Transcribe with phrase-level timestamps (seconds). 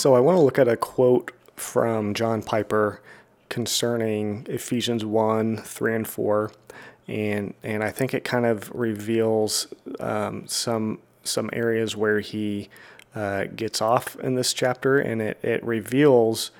[0.00, 3.02] So I want to look at a quote from John Piper
[3.50, 6.52] concerning Ephesians 1 3 and 4.
[7.06, 9.66] And, and I think it kind of reveals
[9.98, 12.70] um, some, some areas where he
[13.14, 16.50] uh, gets off in this chapter, and it, it reveals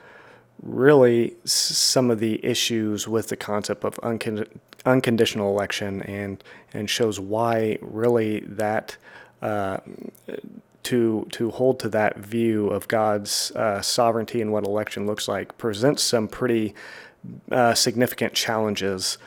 [0.62, 7.18] really some of the issues with the concept of uncond- unconditional election and, and shows
[7.18, 8.98] why really that.
[9.41, 9.79] Uh,
[10.84, 15.57] to to hold to that view of God's uh, sovereignty and what election looks like
[15.59, 16.75] presents some pretty
[17.51, 19.19] uh, significant challenges.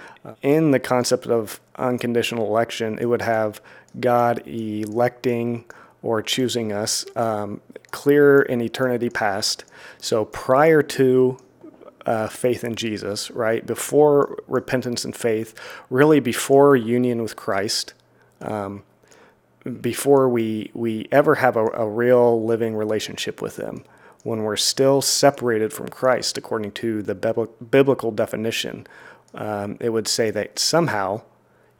[0.41, 3.61] In the concept of unconditional election, it would have
[3.99, 5.66] God electing
[6.02, 7.61] or choosing us um,
[7.91, 9.66] clear in eternity past.
[9.99, 11.38] So prior to
[12.05, 13.66] uh, faith in Jesus, right?
[13.66, 15.53] Before repentance and faith,
[15.89, 17.94] really before union with Christ.
[18.41, 18.83] Um,
[19.81, 23.83] before we, we ever have a, a real living relationship with them
[24.23, 28.88] when we're still separated from Christ, according to the biblical definition,
[29.33, 31.22] um, it would say that somehow,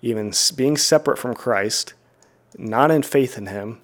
[0.02, 1.94] even being separate from Christ,
[2.58, 3.80] not in faith in Him,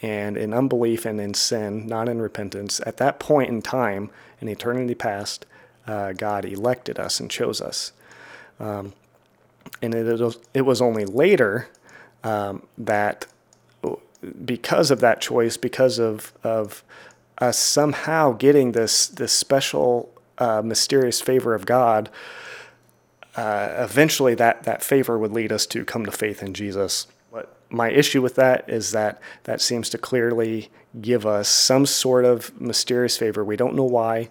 [0.00, 4.48] and in unbelief and in sin, not in repentance, at that point in time, in
[4.48, 5.44] eternity past,
[5.86, 7.92] uh, God elected us and chose us.
[8.60, 8.92] Um,
[9.82, 11.68] and it it was only later
[12.22, 13.26] um, that
[14.44, 16.82] because of that choice, because of of
[17.38, 22.10] us somehow getting this this special uh, mysterious favor of God,
[23.36, 27.06] uh, eventually that that favor would lead us to come to faith in Jesus.
[27.32, 32.24] But my issue with that is that that seems to clearly give us some sort
[32.24, 33.44] of mysterious favor.
[33.44, 34.30] We don't know why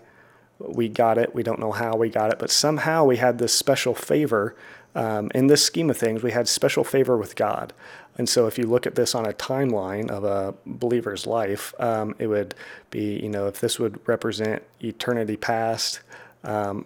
[0.59, 1.33] we got it.
[1.35, 4.55] We don't know how we got it, but somehow we had this special favor.
[4.95, 7.73] Um, in this scheme of things, we had special favor with God.
[8.17, 12.15] And so, if you look at this on a timeline of a believer's life, um,
[12.19, 12.53] it would
[12.91, 16.01] be, you know, if this would represent eternity past,
[16.43, 16.85] um,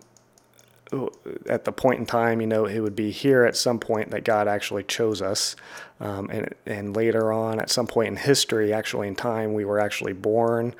[1.47, 4.23] at the point in time, you know, it would be here at some point that
[4.23, 5.55] God actually chose us.
[5.99, 9.79] Um, and, and later on, at some point in history, actually in time, we were
[9.79, 10.73] actually born.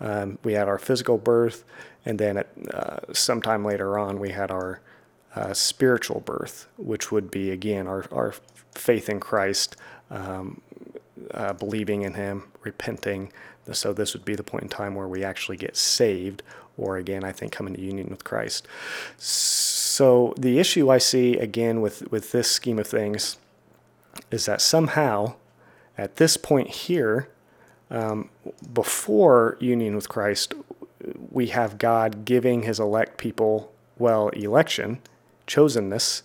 [0.00, 1.64] Um, we had our physical birth.
[2.04, 4.80] And then at uh, sometime later on, we had our
[5.36, 8.34] uh, spiritual birth, which would be, again, our, our
[8.72, 9.76] faith in Christ
[10.10, 10.60] um,
[11.32, 13.32] uh, believing in Him, repenting.
[13.72, 16.42] So this would be the point in time where we actually get saved,
[16.76, 18.66] or again, I think come into union with Christ.
[19.16, 23.38] So the issue I see again with with this scheme of things
[24.30, 25.34] is that somehow,
[25.96, 27.28] at this point here,
[27.90, 28.28] um,
[28.72, 30.54] before union with Christ,
[31.30, 35.00] we have God giving His elect people well election,
[35.46, 36.22] chosenness,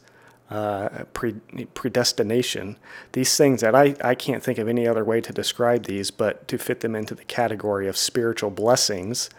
[0.50, 1.35] uh, pre-
[1.74, 2.78] predestination,
[3.12, 6.47] these things that I, I can't think of any other way to describe these, but
[6.47, 9.30] to fit them into the category of spiritual blessings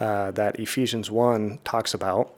[0.00, 2.34] uh, that Ephesians 1 talks about,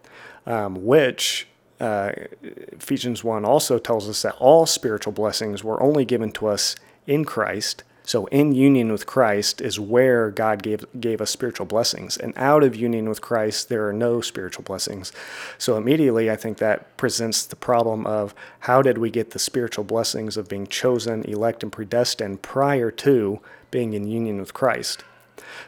[0.46, 1.46] um, which
[1.80, 2.12] uh,
[2.42, 6.76] Ephesians 1 also tells us that all spiritual blessings were only given to us
[7.06, 12.16] in Christ so, in union with Christ is where God gave, gave us spiritual blessings.
[12.16, 15.12] And out of union with Christ, there are no spiritual blessings.
[15.58, 19.84] So, immediately, I think that presents the problem of how did we get the spiritual
[19.84, 23.38] blessings of being chosen, elect, and predestined prior to
[23.70, 25.04] being in union with Christ?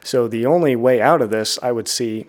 [0.02, 2.26] So, the only way out of this, I would see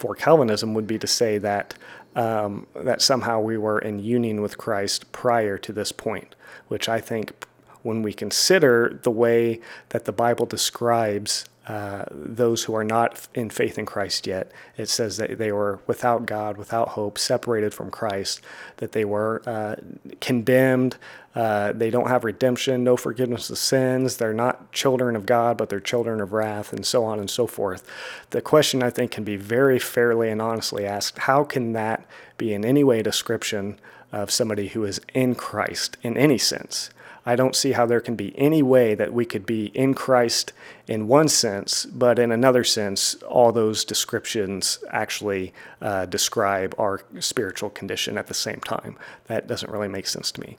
[0.00, 1.74] for Calvinism, would be to say that.
[2.16, 6.34] Um, that somehow we were in union with Christ prior to this point,
[6.66, 7.46] which I think
[7.88, 13.50] when we consider the way that the Bible describes uh, those who are not in
[13.50, 14.50] faith in Christ yet.
[14.78, 18.40] It says that they were without God, without hope, separated from Christ,
[18.78, 19.76] that they were uh,
[20.20, 20.96] condemned.
[21.34, 24.16] Uh, they don't have redemption, no forgiveness of sins.
[24.16, 27.46] They're not children of God, but they're children of wrath, and so on and so
[27.46, 27.86] forth.
[28.30, 32.06] The question, I think, can be very fairly and honestly asked how can that
[32.38, 33.78] be in any way a description
[34.10, 36.88] of somebody who is in Christ in any sense?
[37.28, 40.54] I don't see how there can be any way that we could be in Christ
[40.86, 45.52] in one sense, but in another sense, all those descriptions actually
[45.82, 48.96] uh, describe our spiritual condition at the same time.
[49.26, 50.56] That doesn't really make sense to me.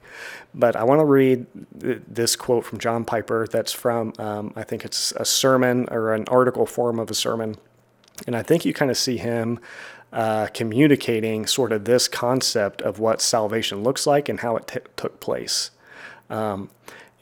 [0.54, 1.46] But I want to read
[1.80, 6.14] th- this quote from John Piper that's from, um, I think it's a sermon or
[6.14, 7.56] an article form of a sermon.
[8.28, 9.58] And I think you kind of see him
[10.12, 14.78] uh, communicating sort of this concept of what salvation looks like and how it t-
[14.94, 15.72] took place.
[16.30, 16.70] Um,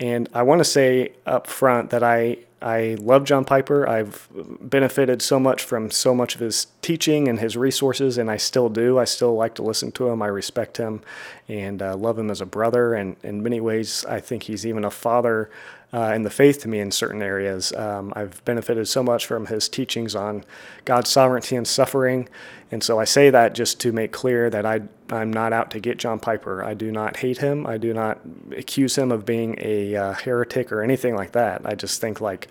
[0.01, 3.89] and I want to say up front that I I love John Piper.
[3.89, 4.29] I've
[4.61, 8.69] benefited so much from so much of his teaching and his resources, and I still
[8.69, 8.99] do.
[8.99, 10.23] I still like to listen to him.
[10.23, 11.03] I respect him
[11.49, 12.95] and uh, love him as a brother.
[12.95, 15.51] And in many ways, I think he's even a father
[15.93, 17.73] uh, in the faith to me in certain areas.
[17.73, 20.45] Um, I've benefited so much from his teachings on
[20.85, 22.29] God's sovereignty and suffering.
[22.71, 25.81] And so I say that just to make clear that I, I'm not out to
[25.81, 26.63] get John Piper.
[26.63, 27.67] I do not hate him.
[27.67, 28.19] I do not
[28.57, 31.63] accuse him of being a uh, heretic or anything like that.
[31.65, 32.49] I just think, like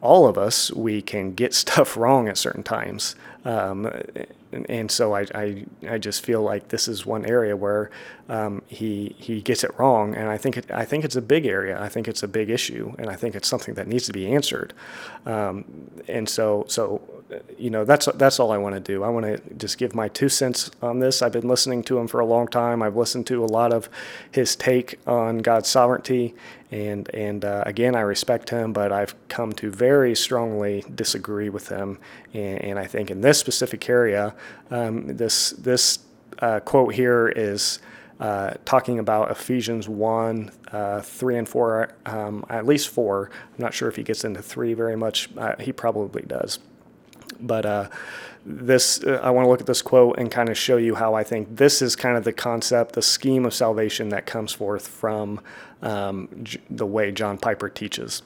[0.00, 3.14] all of us, we can get stuff wrong at certain times.
[3.44, 3.90] Um,
[4.68, 7.90] and, so I, I, I, just feel like this is one area where
[8.30, 11.46] um, he he gets it wrong, and I think it, I think it's a big
[11.46, 11.82] area.
[11.82, 14.32] I think it's a big issue, and I think it's something that needs to be
[14.32, 14.72] answered.
[15.26, 15.64] Um,
[16.06, 17.02] and so so
[17.58, 19.02] you know that's that's all I want to do.
[19.02, 21.22] I want to just give my two cents on this.
[21.22, 22.82] I've been listening to him for a long time.
[22.82, 23.88] I've listened to a lot of
[24.30, 26.36] his take on God's sovereignty,
[26.70, 31.68] and and uh, again, I respect him, but I've come to very strongly disagree with
[31.68, 31.98] him.
[32.32, 34.36] And, and I think in this specific area,
[34.70, 35.98] um, this this
[36.38, 37.80] uh, quote here is.
[38.20, 43.30] Uh, talking about Ephesians 1, uh, 3 and 4, um, at least 4.
[43.32, 45.30] I'm not sure if he gets into 3 very much.
[45.38, 46.58] Uh, he probably does.
[47.40, 47.88] But uh,
[48.44, 51.14] this, uh, I want to look at this quote and kind of show you how
[51.14, 54.86] I think this is kind of the concept, the scheme of salvation that comes forth
[54.86, 55.40] from
[55.80, 58.22] um, j- the way John Piper teaches.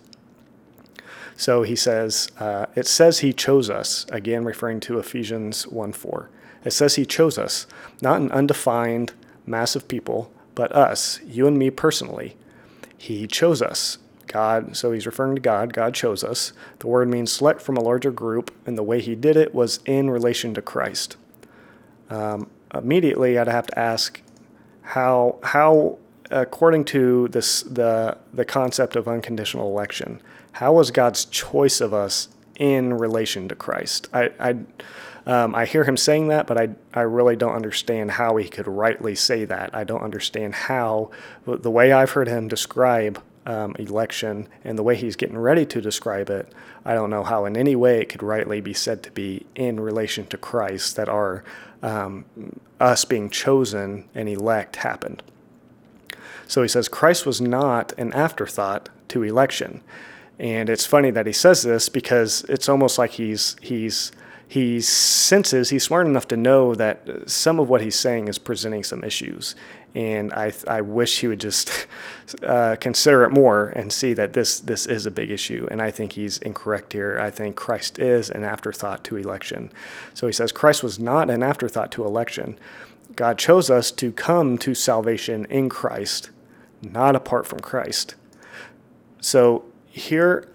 [1.36, 6.30] So he says, uh, it says he chose us, again referring to Ephesians 1 4.
[6.64, 7.66] It says he chose us,
[8.00, 9.12] not an undefined
[9.46, 12.36] mass of people, but us, you and me personally.
[12.96, 15.72] He chose us God, so he's referring to God.
[15.72, 16.52] God chose us.
[16.80, 19.80] The word means select from a larger group, and the way he did it was
[19.86, 21.16] in relation to Christ.
[22.10, 24.20] Um, immediately, I'd have to ask
[24.82, 25.98] how, how
[26.30, 30.20] according to this, the, the concept of unconditional election,
[30.52, 34.08] how was God's choice of us in relation to Christ?
[34.12, 34.56] I, I,
[35.26, 38.66] um, I hear him saying that, but I, I really don't understand how he could
[38.66, 39.74] rightly say that.
[39.74, 41.10] I don't understand how,
[41.46, 45.80] the way I've heard him describe um, election and the way he's getting ready to
[45.80, 46.52] describe it,
[46.84, 49.80] I don't know how in any way it could rightly be said to be in
[49.80, 51.42] relation to Christ that our
[51.82, 52.24] um,
[52.80, 55.22] us being chosen and elect happened.
[56.46, 59.82] So he says Christ was not an afterthought to election.
[60.38, 64.12] And it's funny that he says this because it's almost like he's he's
[64.46, 68.84] he senses he's smart enough to know that some of what he's saying is presenting
[68.84, 69.54] some issues
[69.94, 71.86] and I, I wish he would just
[72.42, 75.68] uh, consider it more and see that this this is a big issue.
[75.70, 77.18] And I think he's incorrect here.
[77.20, 79.70] I think Christ is an afterthought to election.
[80.12, 82.58] So he says Christ was not an afterthought to election.
[83.14, 86.30] God chose us to come to salvation in Christ,
[86.82, 88.16] not apart from Christ.
[89.20, 90.48] So here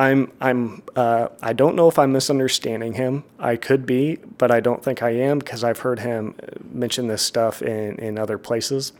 [0.00, 3.22] I'm I'm uh, I don't know if I'm misunderstanding him.
[3.38, 7.20] I could be, but I don't think I am because I've heard him mention this
[7.20, 8.94] stuff in in other places.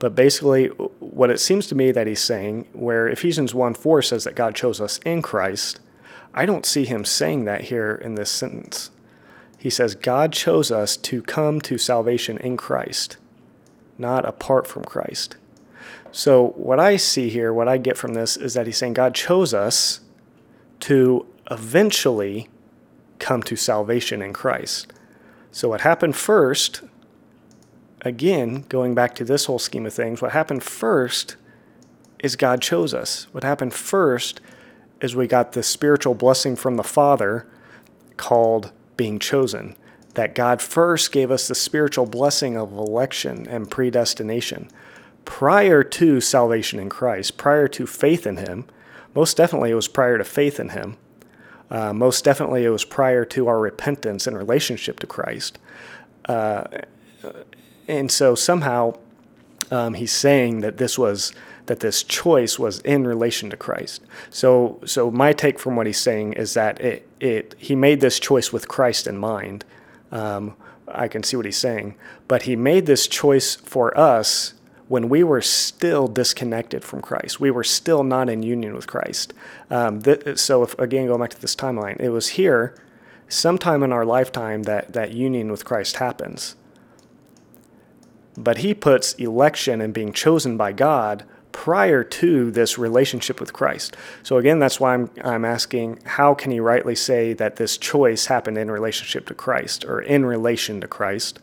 [0.00, 4.24] But basically, what it seems to me that he's saying, where Ephesians 1 4 says
[4.24, 5.78] that God chose us in Christ,
[6.34, 8.90] I don't see him saying that here in this sentence.
[9.58, 13.16] He says, God chose us to come to salvation in Christ,
[13.96, 15.36] not apart from Christ.
[16.10, 19.14] So, what I see here, what I get from this, is that he's saying God
[19.14, 20.00] chose us
[20.80, 22.48] to eventually
[23.18, 24.92] come to salvation in Christ.
[25.50, 26.82] So, what happened first,
[28.02, 31.36] again, going back to this whole scheme of things, what happened first
[32.20, 33.26] is God chose us.
[33.32, 34.40] What happened first
[35.00, 37.46] is we got the spiritual blessing from the Father
[38.16, 39.76] called being chosen.
[40.14, 44.68] That God first gave us the spiritual blessing of election and predestination
[45.28, 48.64] prior to salvation in Christ, prior to faith in Him.
[49.14, 50.96] Most definitely, it was prior to faith in Him.
[51.70, 55.58] Uh, most definitely, it was prior to our repentance and relationship to Christ.
[56.24, 56.64] Uh,
[57.86, 58.96] and so somehow,
[59.70, 61.34] um, he's saying that this was
[61.66, 64.00] that this choice was in relation to Christ.
[64.30, 68.18] So, so my take from what he's saying is that it, it he made this
[68.18, 69.66] choice with Christ in mind.
[70.10, 70.56] Um,
[70.88, 71.96] I can see what he's saying,
[72.28, 74.54] but he made this choice for us
[74.88, 77.38] when we were still disconnected from Christ.
[77.38, 79.34] We were still not in union with Christ.
[79.70, 82.74] Um, th- so, if, again, going back to this timeline, it was here,
[83.28, 86.56] sometime in our lifetime, that that union with Christ happens.
[88.36, 93.96] But he puts election and being chosen by God prior to this relationship with Christ.
[94.22, 98.26] So again, that's why I'm, I'm asking how can he rightly say that this choice
[98.26, 101.40] happened in relationship to Christ or in relation to Christ?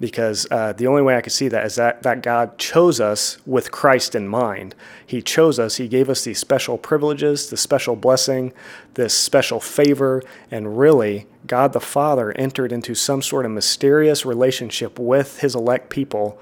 [0.00, 3.38] Because uh, the only way I could see that is that, that God chose us
[3.46, 4.74] with Christ in mind.
[5.06, 8.52] He chose us, He gave us these special privileges, the special blessing,
[8.94, 14.98] this special favor, and really, God the Father entered into some sort of mysterious relationship
[14.98, 16.38] with His elect people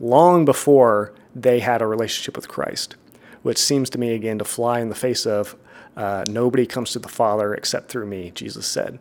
[0.00, 2.96] long before they had a relationship with Christ.
[3.42, 5.56] which seems to me again to fly in the face of
[5.96, 8.98] uh, nobody comes to the Father except through me, Jesus said.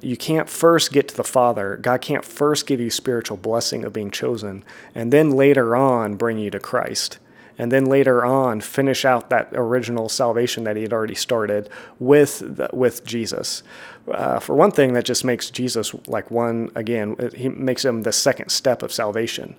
[0.00, 1.76] You can't first get to the Father.
[1.76, 4.64] God can't first give you spiritual blessing of being chosen
[4.94, 7.18] and then later on bring you to Christ.
[7.58, 12.40] And then later on, finish out that original salvation that he had already started with
[12.40, 13.62] the, with Jesus.
[14.10, 17.16] Uh, for one thing, that just makes Jesus like one again.
[17.34, 19.56] He makes him the second step of salvation.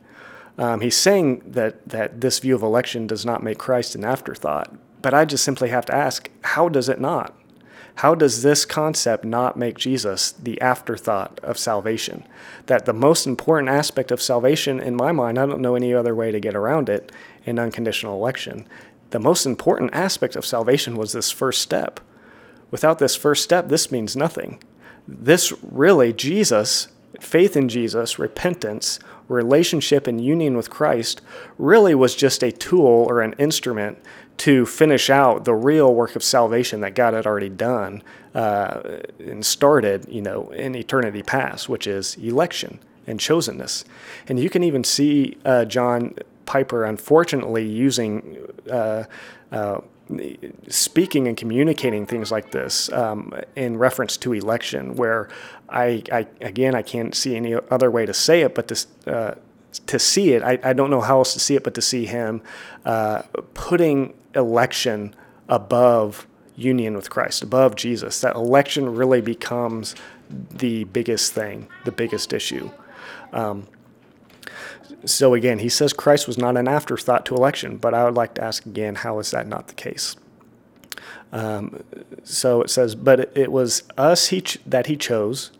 [0.59, 4.73] Um, he's saying that that this view of election does not make Christ an afterthought,
[5.07, 7.33] but I just simply have to ask, how does it not?
[7.95, 12.25] How does this concept not make Jesus the afterthought of salvation?
[12.65, 16.13] That the most important aspect of salvation, in my mind, I don't know any other
[16.13, 17.09] way to get around it
[17.45, 18.67] in unconditional election.
[19.11, 22.01] The most important aspect of salvation was this first step.
[22.69, 24.61] Without this first step, this means nothing.
[25.07, 26.89] This really, Jesus,
[27.21, 28.99] faith in Jesus, repentance,
[29.29, 31.21] relationship and union with Christ
[31.57, 33.99] really was just a tool or an instrument
[34.37, 38.03] to finish out the real work of salvation that God had already done
[38.35, 43.83] uh, and started, you know, in eternity past, which is election and chosenness.
[44.27, 46.15] And you can even see uh, John
[46.45, 48.37] Piper, unfortunately, using.
[48.69, 49.03] Uh,
[49.51, 49.81] uh
[50.69, 55.27] speaking and communicating things like this um, in reference to election, where
[55.67, 59.35] I, I, again I can't see any other way to say it, but to uh,
[59.85, 62.05] to see it, I, I don't know how else to see it, but to see
[62.05, 62.41] him
[62.85, 65.15] uh, putting election
[65.49, 68.19] above union with Christ, above Jesus.
[68.21, 69.95] That election really becomes
[70.29, 72.71] the biggest thing, the biggest issue.
[73.31, 73.67] Um,
[75.05, 78.33] so again, he says Christ was not an afterthought to election, but I would like
[78.35, 80.15] to ask again, how is that not the case?
[81.31, 81.83] Um,
[82.23, 85.51] so it says, but it, was us he ch- that he chose.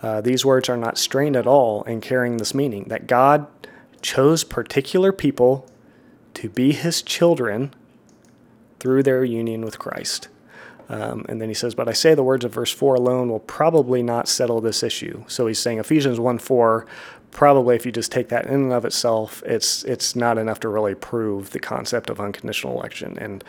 [0.00, 3.46] Uh, these words are not strained at all in carrying this meaning that God
[4.00, 5.68] chose particular people
[6.34, 7.74] to be his children
[8.80, 10.28] through their union with Christ.
[10.88, 13.40] Um, and then he says, But I say the words of verse 4 alone will
[13.40, 15.24] probably not settle this issue.
[15.26, 16.86] So he's saying Ephesians 1 4,
[17.30, 20.68] probably if you just take that in and of itself, it's, it's not enough to
[20.68, 23.16] really prove the concept of unconditional election.
[23.18, 23.44] And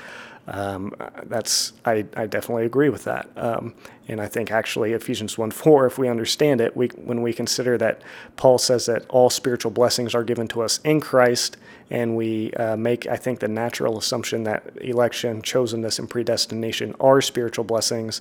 [0.50, 0.96] um,
[1.26, 3.30] that's I, I definitely agree with that.
[3.36, 3.76] Um,
[4.08, 7.78] and I think actually Ephesians 1 4, if we understand it, we, when we consider
[7.78, 8.02] that
[8.36, 11.58] Paul says that all spiritual blessings are given to us in Christ,
[11.92, 17.22] and we uh, make, I think, the natural assumption that election, chosenness, and predestination are
[17.22, 18.20] spiritual blessings,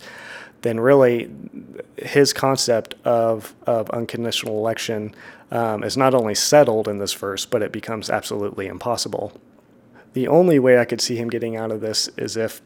[0.63, 1.31] then really
[1.97, 5.15] his concept of, of unconditional election
[5.51, 9.33] um, is not only settled in this verse, but it becomes absolutely impossible.
[10.13, 12.61] The only way I could see him getting out of this is if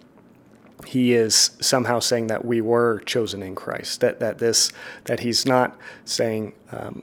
[0.86, 4.00] he is somehow saying that we were chosen in Christ.
[4.00, 4.72] That that this
[5.04, 7.02] that he's not saying um,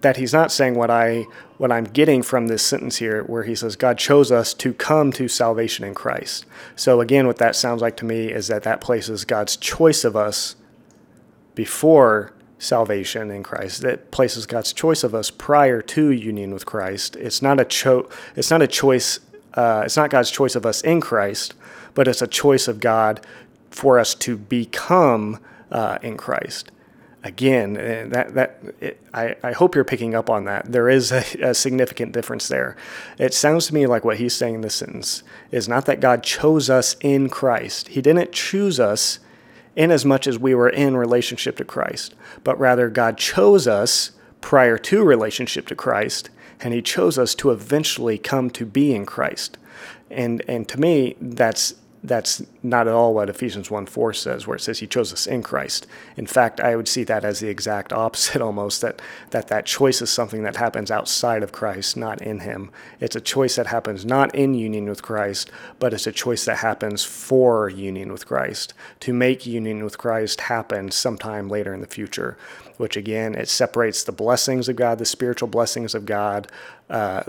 [0.00, 1.26] that he's not saying what I
[1.58, 5.12] what I'm getting from this sentence here, where he says God chose us to come
[5.12, 6.44] to salvation in Christ.
[6.74, 10.16] So again, what that sounds like to me is that that places God's choice of
[10.16, 10.56] us
[11.54, 13.82] before salvation in Christ.
[13.82, 17.16] That places God's choice of us prior to union with Christ.
[17.16, 19.20] It's not a cho- It's not a choice
[19.54, 21.54] uh, it's not God's choice of us in Christ,
[21.94, 23.24] but it's a choice of God
[23.70, 25.40] for us to become
[25.72, 26.70] uh, in Christ.
[27.26, 30.70] Again, uh, that that it, I, I hope you're picking up on that.
[30.70, 32.76] There is a, a significant difference there.
[33.18, 36.22] It sounds to me like what he's saying in this sentence is not that God
[36.22, 37.88] chose us in Christ.
[37.88, 39.18] He didn't choose us
[39.74, 42.14] in as much as we were in relationship to Christ,
[42.44, 46.30] but rather God chose us prior to relationship to Christ
[46.60, 49.58] and he chose us to eventually come to be in Christ.
[50.10, 54.56] And and to me, that's that's not at all what Ephesians 1 4 says, where
[54.56, 55.86] it says he chose us in Christ.
[56.16, 59.00] In fact, I would see that as the exact opposite almost, that,
[59.30, 62.70] that that choice is something that happens outside of Christ, not in him.
[63.00, 66.58] It's a choice that happens not in union with Christ, but it's a choice that
[66.58, 71.86] happens for union with Christ, to make union with Christ happen sometime later in the
[71.86, 72.36] future
[72.76, 76.46] which again, it separates the blessings of God, the spiritual blessings of God,
[76.90, 77.22] uh,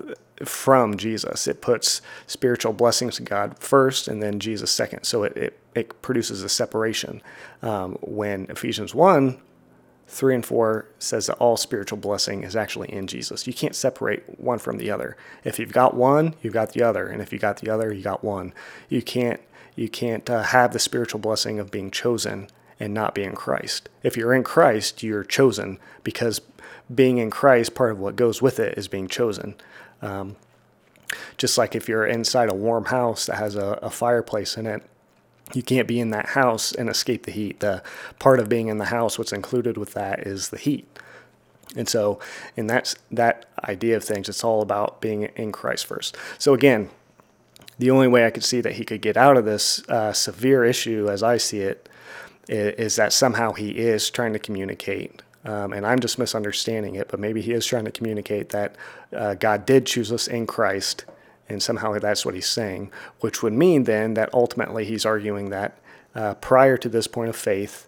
[0.45, 1.47] from Jesus.
[1.47, 5.03] It puts spiritual blessings to God first and then Jesus second.
[5.03, 7.21] So it, it, it produces a separation.
[7.61, 9.39] Um, when Ephesians 1
[10.09, 13.45] 3 and 4 says that all spiritual blessing is actually in Jesus.
[13.45, 15.17] You can't separate one from the other.
[15.43, 18.01] If you've got one, you've got the other, and if you got the other, you
[18.01, 18.53] got one.
[18.89, 19.41] You can't
[19.75, 22.47] you can't uh, have the spiritual blessing of being chosen
[22.79, 23.89] and not be in Christ.
[24.03, 26.41] If you're in Christ, you're chosen because
[26.93, 29.55] being in Christ, part of what goes with it is being chosen.
[30.01, 30.35] Um,
[31.37, 34.83] just like if you're inside a warm house that has a, a, fireplace in it,
[35.53, 37.61] you can't be in that house and escape the heat.
[37.61, 37.81] The
[38.19, 40.85] part of being in the house, what's included with that is the heat.
[41.75, 42.19] And so,
[42.55, 46.17] in that that idea of things, it's all about being in Christ first.
[46.37, 46.89] So again,
[47.79, 50.65] The only way I could see that he could get out of this uh, severe
[50.65, 51.87] issue, as I see it,
[52.47, 57.21] is, that somehow he is trying to communicate um, and I'm just misunderstanding it, but
[57.21, 58.75] maybe he is trying to communicate that
[59.15, 61.05] uh, God did choose us in Christ,
[61.47, 65.77] and somehow that's what he's saying, which would mean then that ultimately he's arguing that
[66.15, 67.87] uh, prior to this point of faith,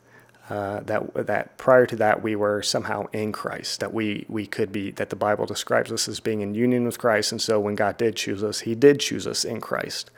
[0.49, 4.71] uh, that that prior to that we were somehow in Christ, that we we could
[4.71, 7.75] be that the Bible describes us as being in union with Christ, and so when
[7.75, 10.11] God did choose us, He did choose us in Christ.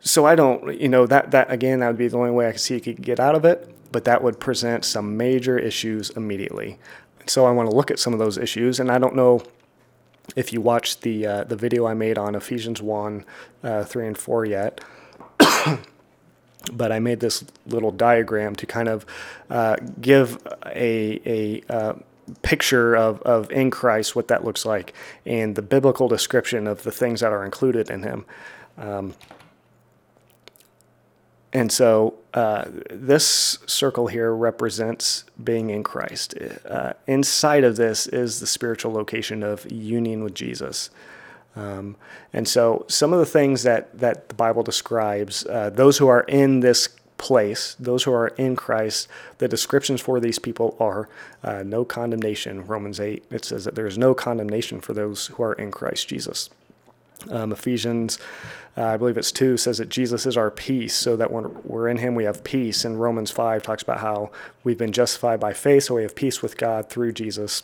[0.00, 2.52] So I don't, you know, that that again, that would be the only way I
[2.52, 6.10] could see he could get out of it but that would present some major issues
[6.10, 6.78] immediately.
[7.26, 9.42] So I want to look at some of those issues, and I don't know
[10.36, 13.24] if you watched the uh, the video I made on Ephesians one,
[13.62, 14.80] uh, three and four yet.
[16.72, 19.06] but I made this little diagram to kind of
[19.48, 21.94] uh, give a a uh,
[22.42, 24.94] picture of, of in Christ what that looks like
[25.26, 28.24] and the biblical description of the things that are included in Him.
[28.78, 29.14] Um,
[31.52, 36.34] and so uh, this circle here represents being in Christ.
[36.68, 40.90] Uh, inside of this is the spiritual location of union with Jesus.
[41.56, 41.96] Um,
[42.32, 46.22] and so some of the things that, that the Bible describes, uh, those who are
[46.22, 46.88] in this
[47.18, 51.08] place, those who are in Christ, the descriptions for these people are
[51.42, 52.64] uh, no condemnation.
[52.66, 56.08] Romans 8, it says that there is no condemnation for those who are in Christ
[56.08, 56.48] Jesus.
[57.30, 58.18] Um, Ephesians,
[58.76, 61.88] uh, I believe it's 2, says that Jesus is our peace, so that when we're
[61.88, 62.84] in Him, we have peace.
[62.84, 64.30] And Romans 5 talks about how
[64.64, 67.62] we've been justified by faith, so we have peace with God through Jesus.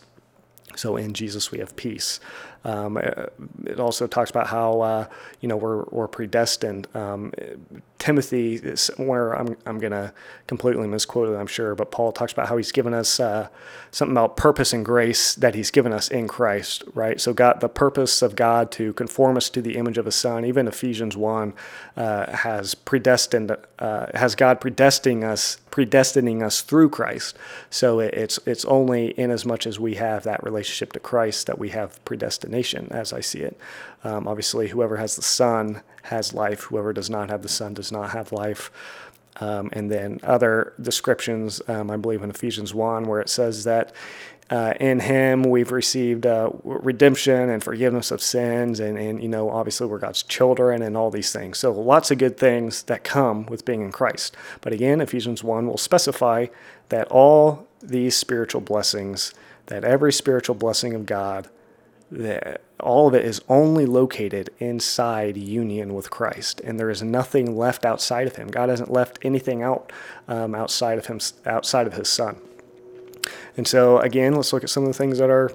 [0.74, 2.20] So in Jesus we have peace.
[2.66, 3.26] Um, uh,
[3.64, 5.06] it also talks about how uh,
[5.40, 6.88] you know we're, we're predestined.
[6.94, 7.32] Um,
[7.98, 10.12] Timothy, is where I'm I'm gonna
[10.48, 13.48] completely misquote it, I'm sure, but Paul talks about how he's given us uh,
[13.92, 17.20] something about purpose and grace that he's given us in Christ, right?
[17.20, 20.44] So God, the purpose of God to conform us to the image of His Son.
[20.44, 21.54] Even Ephesians one
[21.96, 27.36] uh, has predestined, uh, has God predestining us, predestining us through Christ.
[27.70, 31.60] So it's it's only in as much as we have that relationship to Christ that
[31.60, 33.56] we have predestination nation, as I see it.
[34.04, 36.62] Um, obviously, whoever has the Son has life.
[36.64, 38.70] Whoever does not have the Son does not have life.
[39.38, 43.92] Um, and then other descriptions, um, I believe in Ephesians 1, where it says that
[44.48, 49.50] uh, in him we've received uh, redemption and forgiveness of sins and, and you know
[49.50, 53.44] obviously we're god's children and all these things so lots of good things that come
[53.46, 56.46] with being in christ but again ephesians 1 will specify
[56.90, 59.34] that all these spiritual blessings
[59.66, 61.48] that every spiritual blessing of god
[62.10, 67.56] that all of it is only located inside union with Christ, and there is nothing
[67.56, 68.48] left outside of Him.
[68.48, 69.92] God hasn't left anything out
[70.28, 72.40] um, outside of Him, outside of His Son.
[73.56, 75.50] And so, again, let's look at some of the things that are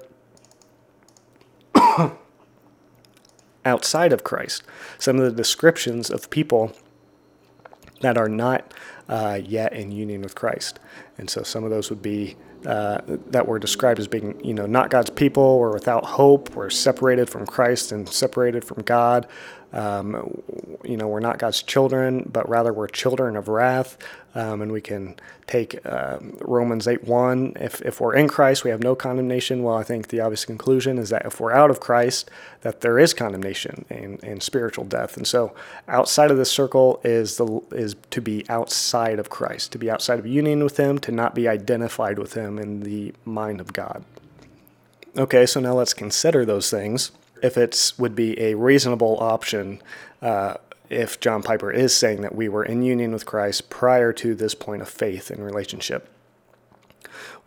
[3.64, 4.64] outside of Christ.
[4.98, 6.72] Some of the descriptions of people
[8.00, 8.74] that are not
[9.08, 10.80] uh, yet in union with Christ.
[11.16, 14.66] And so, some of those would be uh, that were described as being, you know,
[14.66, 16.54] not God's people or without hope.
[16.54, 19.26] We're separated from Christ and separated from God.
[19.72, 20.42] Um,
[20.84, 23.96] you know, we're not God's children, but rather we're children of wrath.
[24.34, 27.54] Um, and we can take uh, Romans 8 1.
[27.60, 29.62] If, if we're in Christ, we have no condemnation.
[29.62, 32.30] Well, I think the obvious conclusion is that if we're out of Christ,
[32.62, 35.18] that there is condemnation and, and spiritual death.
[35.18, 35.54] And so
[35.86, 40.18] outside of this circle is, the, is to be outside of Christ, to be outside
[40.18, 44.02] of union with Him, to not be identified with Him in the mind of God.
[45.14, 49.82] Okay, so now let's consider those things if it would be a reasonable option
[50.20, 50.54] uh,
[50.88, 54.54] if John Piper is saying that we were in union with Christ prior to this
[54.54, 56.08] point of faith and relationship.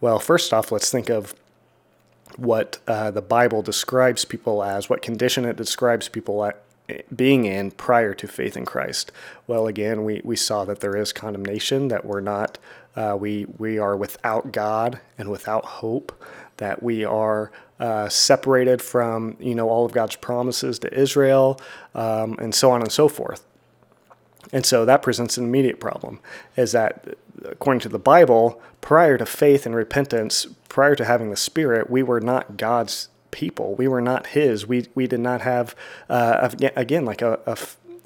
[0.01, 1.35] Well, first off, let's think of
[2.37, 6.51] what uh, the Bible describes people as, what condition it describes people
[7.15, 9.11] being in prior to faith in Christ.
[9.47, 12.57] Well, again, we, we saw that there is condemnation, that we're not,
[12.95, 16.23] uh, we, we are without God and without hope,
[16.57, 21.59] that we are uh, separated from you know all of God's promises to Israel,
[21.93, 23.45] um, and so on and so forth.
[24.53, 26.19] And so that presents an immediate problem,
[26.55, 31.35] is that according to the Bible, prior to faith and repentance, prior to having the
[31.35, 33.75] Spirit, we were not God's people.
[33.75, 34.65] We were not His.
[34.65, 35.75] We we did not have
[36.09, 37.57] uh, again like a, a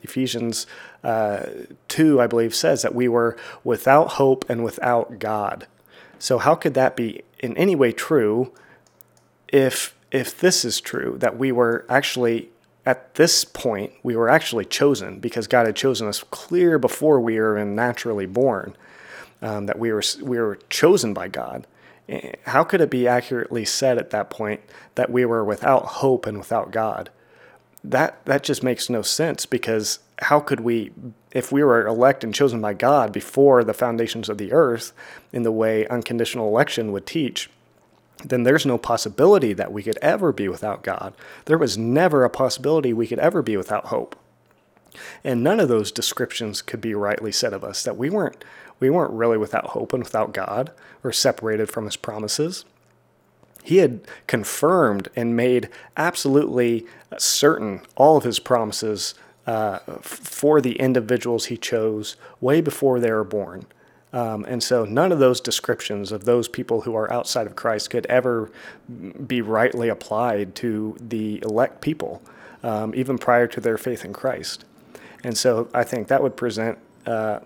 [0.01, 0.65] Ephesians
[1.03, 1.45] uh,
[1.87, 5.67] two, I believe, says that we were without hope and without God.
[6.17, 8.51] So how could that be in any way true?
[9.51, 12.49] if if this is true that we were actually
[12.85, 17.39] at this point we were actually chosen because God had chosen us clear before we
[17.39, 18.75] were naturally born
[19.41, 21.65] um, that we were we were chosen by God.
[22.07, 24.61] Eh, how could it be accurately said at that point
[24.95, 27.09] that we were without hope and without God?
[27.83, 30.91] that that just makes no sense because how could we
[31.31, 34.93] if we were elect and chosen by God before the foundations of the earth
[35.31, 37.49] in the way unconditional election would teach
[38.23, 41.13] then there's no possibility that we could ever be without God.
[41.45, 44.15] There was never a possibility we could ever be without hope.
[45.23, 48.43] And none of those descriptions could be rightly said of us that we weren't
[48.79, 50.71] we weren't really without hope and without God
[51.03, 52.63] or separated from his promises.
[53.61, 56.85] He had confirmed and made absolutely
[57.17, 59.15] certain all of his promises
[59.49, 63.65] uh, for the individuals he chose way before they were born.
[64.13, 67.89] Um, and so none of those descriptions of those people who are outside of Christ
[67.89, 68.51] could ever
[69.25, 72.21] be rightly applied to the elect people,
[72.61, 74.65] um, even prior to their faith in Christ.
[75.23, 77.39] And so I think that would present, uh,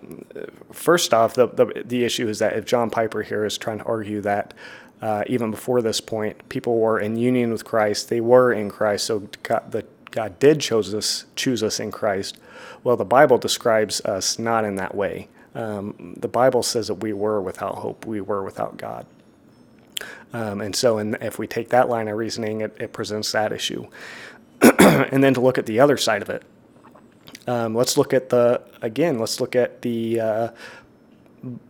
[0.73, 3.85] first off, the, the, the, issue is that if John Piper here is trying to
[3.85, 4.53] argue that
[5.01, 9.05] uh, even before this point, people were in union with Christ, they were in Christ,
[9.05, 9.19] so
[9.69, 12.37] the, God did choose us, choose us in Christ.
[12.83, 15.27] Well, the Bible describes us not in that way.
[15.55, 19.07] Um, the Bible says that we were without hope, we were without God.
[20.31, 23.51] Um, and so, in, if we take that line of reasoning, it, it presents that
[23.51, 23.87] issue.
[24.61, 26.43] and then to look at the other side of it,
[27.47, 29.17] um, let's look at the again.
[29.17, 30.49] Let's look at the uh,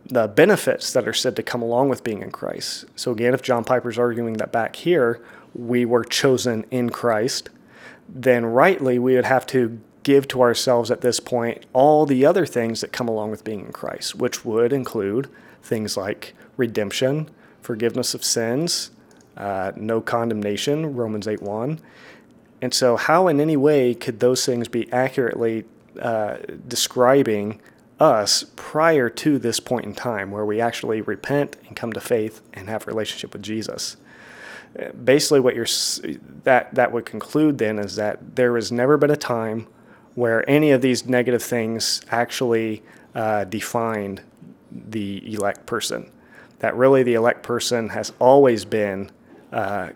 [0.04, 2.84] the benefits that are said to come along with being in Christ.
[2.94, 5.22] So again, if John Piper's arguing that back here
[5.54, 7.48] we were chosen in Christ,
[8.14, 12.46] then rightly we would have to give to ourselves at this point all the other
[12.46, 15.28] things that come along with being in Christ, which would include
[15.62, 17.28] things like redemption,
[17.60, 18.90] forgiveness of sins,
[19.36, 21.80] uh, no condemnation, Romans 8 1.
[22.62, 25.64] And so, how in any way could those things be accurately
[26.00, 26.36] uh,
[26.68, 27.60] describing
[27.98, 32.40] us prior to this point in time where we actually repent and come to faith
[32.52, 33.96] and have a relationship with Jesus?
[35.04, 35.66] Basically, what you're
[36.42, 39.68] that that would conclude then is that there has never been a time
[40.14, 42.82] where any of these negative things actually
[43.14, 44.22] uh, defined
[44.70, 46.10] the elect person.
[46.58, 49.10] That really the elect person has always been
[49.52, 49.90] uh,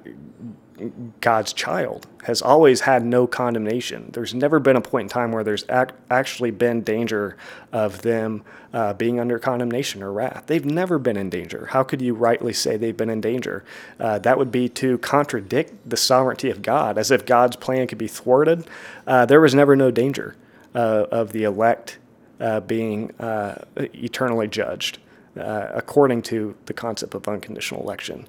[1.20, 4.10] God's child, has always had no condemnation.
[4.12, 7.36] There's never been a point in time where there's ac- actually been danger
[7.72, 10.44] of them uh, being under condemnation or wrath.
[10.46, 11.66] They've never been in danger.
[11.70, 13.64] How could you rightly say they've been in danger?
[13.98, 17.98] Uh, that would be to contradict the sovereignty of God, as if God's plan could
[17.98, 18.66] be thwarted.
[19.06, 20.36] Uh, there was never no danger
[20.74, 21.98] uh, of the elect
[22.40, 24.98] uh, being uh, eternally judged
[25.36, 28.26] according to the concept of unconditional election.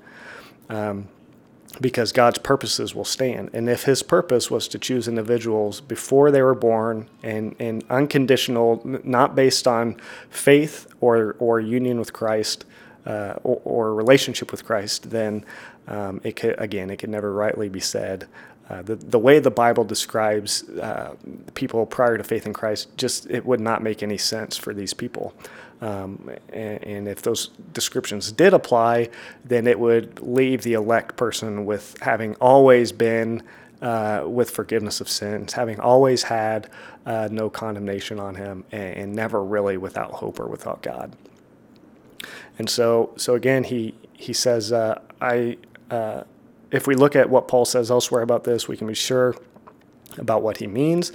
[0.69, 1.07] Um,
[1.81, 3.49] because God's purposes will stand.
[3.53, 8.81] And if his purpose was to choose individuals before they were born and, and unconditional,
[9.03, 12.65] not based on faith or, or union with Christ
[13.05, 15.45] uh, or, or, relationship with Christ, then
[15.87, 18.27] um, it could, again, it could never rightly be said.
[18.69, 21.15] Uh, the, the way the Bible describes uh,
[21.55, 24.93] people prior to faith in Christ, just it would not make any sense for these
[24.93, 25.33] people.
[25.81, 29.09] Um, and, and, if those descriptions did apply,
[29.45, 33.43] then it would leave the elect person with having always been
[33.81, 36.69] uh, with forgiveness of sins, having always had
[37.05, 41.15] uh, no condemnation on him, and, and, never really without hope or without God.
[42.57, 45.57] And so, so again, he he says, uh, I.
[46.71, 49.35] If we look at what Paul says elsewhere about this, we can be sure
[50.17, 51.11] about what he means,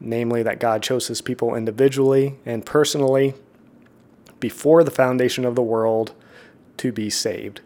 [0.00, 3.34] namely that God chose his people individually and personally
[4.40, 6.14] before the foundation of the world
[6.78, 7.60] to be saved.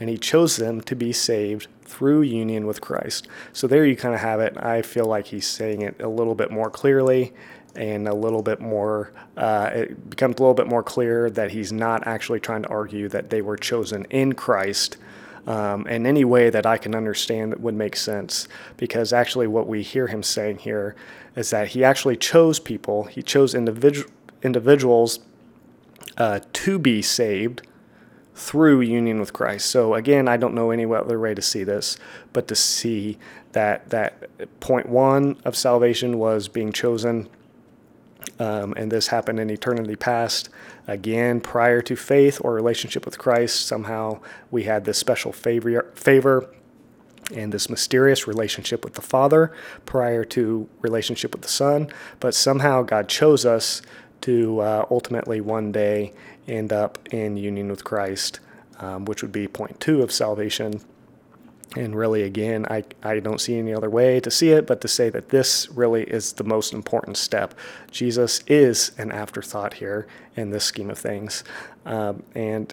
[0.00, 3.28] And he chose them to be saved through union with Christ.
[3.52, 4.56] So there you kind of have it.
[4.56, 7.32] I feel like he's saying it a little bit more clearly
[7.76, 11.72] and a little bit more, uh, it becomes a little bit more clear that he's
[11.72, 14.96] not actually trying to argue that they were chosen in Christ.
[15.46, 19.66] Um, in any way that I can understand that would make sense, because actually, what
[19.66, 20.96] we hear him saying here
[21.36, 24.10] is that he actually chose people, he chose individual,
[24.42, 25.18] individuals
[26.16, 27.60] uh, to be saved
[28.34, 29.66] through union with Christ.
[29.66, 31.96] So again, I don't know any other way to see this,
[32.32, 33.18] but to see
[33.52, 37.28] that that point one of salvation was being chosen,
[38.38, 40.48] um, and this happened in eternity past.
[40.86, 44.20] Again, prior to faith or relationship with Christ, somehow
[44.50, 46.50] we had this special favor, favor
[47.34, 49.52] and this mysterious relationship with the Father
[49.86, 51.88] prior to relationship with the Son.
[52.20, 53.80] But somehow God chose us
[54.22, 56.12] to uh, ultimately one day
[56.46, 58.40] end up in union with Christ,
[58.78, 60.80] um, which would be point two of salvation.
[61.76, 64.88] And really, again, I, I don't see any other way to see it but to
[64.88, 67.54] say that this really is the most important step.
[67.90, 71.42] Jesus is an afterthought here in this scheme of things.
[71.84, 72.72] Um, and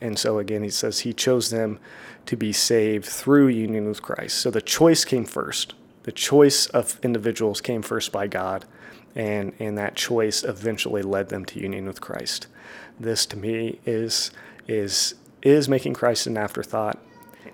[0.00, 1.78] and so again, he says he chose them
[2.26, 4.38] to be saved through union with Christ.
[4.38, 5.74] So the choice came first.
[6.02, 8.64] the choice of individuals came first by God,
[9.14, 12.46] and, and that choice eventually led them to union with Christ.
[12.98, 14.30] This to me is
[14.68, 16.98] is is making Christ an afterthought,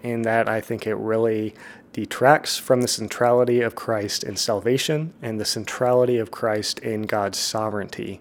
[0.06, 1.54] in that I think it really
[1.92, 7.38] detracts from the centrality of Christ in salvation and the centrality of Christ in God's
[7.38, 8.20] sovereignty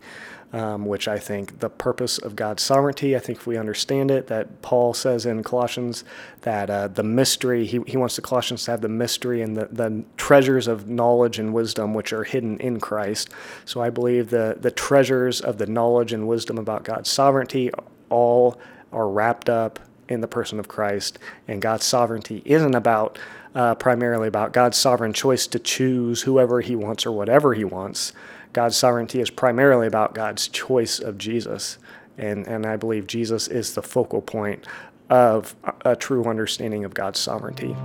[0.56, 4.28] um, which I think the purpose of God's sovereignty, I think if we understand it,
[4.28, 6.06] that Paul says in Colossians
[6.42, 9.68] that uh, the mystery, he, he wants the Colossians to have the mystery and the,
[9.70, 13.30] the treasures of knowledge and wisdom which are hidden in Christ.
[13.66, 17.70] So I believe the, the treasures of the knowledge and wisdom about God's sovereignty
[18.10, 18.58] all
[18.94, 23.18] are wrapped up in the person of Christ, and God's sovereignty isn't about
[23.56, 28.12] uh, primarily about God's sovereign choice to choose whoever He wants or whatever He wants.
[28.54, 31.78] God's sovereignty is primarily about God's choice of Jesus.
[32.18, 34.66] And, and I believe Jesus is the focal point
[35.10, 37.76] of a true understanding of God's sovereignty.